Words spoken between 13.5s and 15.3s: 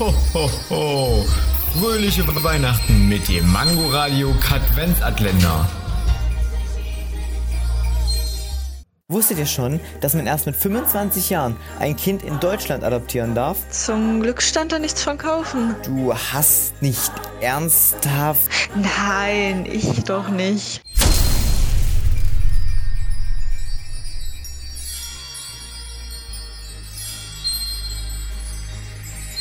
Zum Glück stand da nichts von